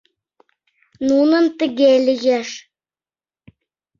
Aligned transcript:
Нунын 1.07 1.45
тыге 1.59 1.91
лиеш. 2.07 2.49